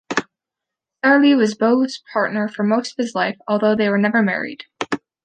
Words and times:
Sarli 1.05 1.37
was 1.37 1.53
Bo's 1.53 2.01
partner 2.11 2.47
for 2.47 2.63
most 2.63 2.93
of 2.93 2.97
his 3.05 3.13
life, 3.13 3.37
although 3.47 3.75
they 3.75 3.87
were 3.87 3.99
never 3.99 4.23
married. 4.23 4.63